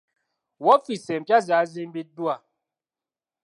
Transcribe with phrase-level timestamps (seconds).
[0.63, 2.35] Woofiisi empya zaazimbiddwa.